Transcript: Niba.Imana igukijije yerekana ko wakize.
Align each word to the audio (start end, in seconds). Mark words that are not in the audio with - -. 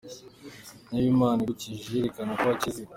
Niba.Imana 0.91 1.39
igukijije 1.41 1.87
yerekana 1.93 2.31
ko 2.39 2.43
wakize. 2.49 2.81